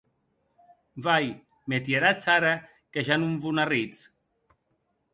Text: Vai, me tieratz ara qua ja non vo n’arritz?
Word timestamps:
Vai, 1.07 1.27
me 1.73 1.77
tieratz 1.89 2.25
ara 2.39 2.53
qua 2.91 3.01
ja 3.11 3.15
non 3.21 3.39
vo 3.41 3.51
n’arritz? 3.55 3.99